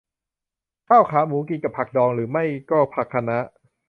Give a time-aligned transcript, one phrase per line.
[0.89, 3.37] ข้าวขาหมูกินกับผักดองหรือไม่ก็ผักคะน้า